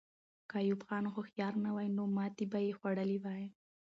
که 0.49 0.55
ایوب 0.63 0.81
خان 0.87 1.03
هوښیار 1.13 1.53
نه 1.65 1.71
وای، 1.75 1.87
نو 1.97 2.03
ماتې 2.15 2.45
به 2.51 2.59
یې 2.65 2.73
خوړلې 2.79 3.17
وه. 3.23 3.35